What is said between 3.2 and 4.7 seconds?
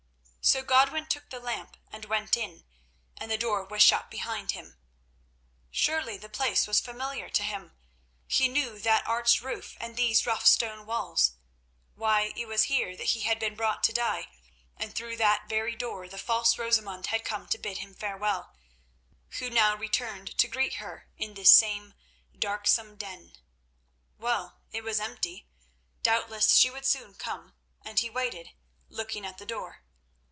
the door was shut behind